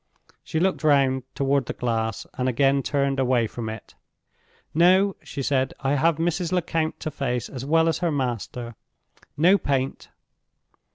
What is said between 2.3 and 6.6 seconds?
and again turned away from it. "No!" she said. "I have Mrs.